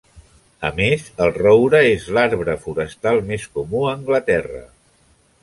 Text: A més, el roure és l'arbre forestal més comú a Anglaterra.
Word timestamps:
A 0.69 0.69
més, 0.77 1.03
el 1.25 1.33
roure 1.35 1.81
és 1.89 2.07
l'arbre 2.17 2.57
forestal 2.65 3.21
més 3.29 3.47
comú 3.59 3.85
a 3.87 3.93
Anglaterra. 4.01 4.65